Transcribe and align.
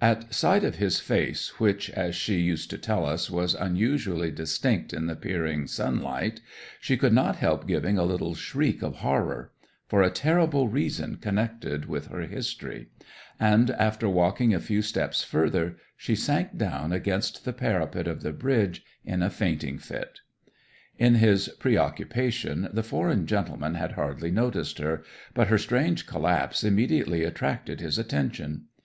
'At 0.00 0.32
sight 0.32 0.62
of 0.62 0.76
his 0.76 1.00
face, 1.00 1.58
which, 1.58 1.90
as 1.90 2.14
she 2.14 2.38
used 2.38 2.70
to 2.70 2.78
tell 2.78 3.04
us, 3.04 3.28
was 3.28 3.54
unusually 3.56 4.30
distinct 4.30 4.92
in 4.92 5.06
the 5.06 5.16
peering 5.16 5.66
sunlight, 5.66 6.40
she 6.80 6.96
could 6.96 7.12
not 7.12 7.34
help 7.34 7.66
giving 7.66 7.98
a 7.98 8.04
little 8.04 8.36
shriek 8.36 8.80
of 8.80 8.98
horror, 8.98 9.50
for 9.88 10.02
a 10.02 10.08
terrible 10.10 10.68
reason 10.68 11.16
connected 11.16 11.86
with 11.86 12.06
her 12.12 12.20
history, 12.20 12.90
and 13.40 13.72
after 13.72 14.08
walking 14.08 14.54
a 14.54 14.60
few 14.60 14.82
steps 14.82 15.24
further, 15.24 15.74
she 15.96 16.14
sank 16.14 16.56
down 16.56 16.92
against 16.92 17.44
the 17.44 17.52
parapet 17.52 18.06
of 18.06 18.22
the 18.22 18.32
bridge 18.32 18.84
in 19.04 19.20
a 19.20 19.30
fainting 19.30 19.78
fit. 19.78 20.20
'In 20.96 21.16
his 21.16 21.48
preoccupation 21.58 22.68
the 22.72 22.84
foreign 22.84 23.26
gentleman 23.26 23.74
had 23.74 23.90
hardly 23.94 24.30
noticed 24.30 24.78
her, 24.78 25.02
but 25.34 25.48
her 25.48 25.58
strange 25.58 26.06
collapse 26.06 26.62
immediately 26.62 27.24
attracted 27.24 27.80
his 27.80 27.98
attention. 27.98 28.66